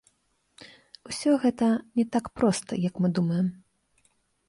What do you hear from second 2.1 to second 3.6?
так проста, як мы думаем.